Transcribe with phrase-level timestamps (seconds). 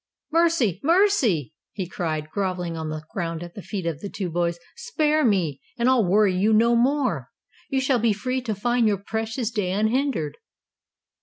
[0.31, 0.79] "Mercy!
[0.81, 4.57] Mercy!" he cried, grovelling on the ground at the feet of the two boys.
[4.75, 7.29] "Spare me, and I'll worry you no more!
[7.69, 10.37] You shall be free to find your precious day unhindered."